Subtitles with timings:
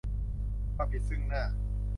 [0.75, 1.43] ความผิดซึ่งหน้า